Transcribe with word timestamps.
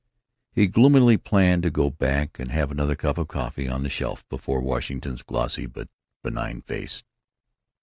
He 0.51 0.65
gloomily 0.65 1.15
planned 1.17 1.61
to 1.61 1.69
go 1.69 1.91
back 1.91 2.39
and 2.39 2.49
have 2.51 2.71
another 2.71 2.95
cup 2.95 3.19
of 3.19 3.27
coffee 3.27 3.67
on 3.67 3.83
the 3.83 3.89
shelf 3.91 4.27
before 4.29 4.59
Washington's 4.59 5.21
glassy 5.21 5.67
but 5.67 5.89
benign 6.23 6.61
face. 6.63 7.03